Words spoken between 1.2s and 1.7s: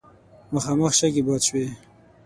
باد شوې.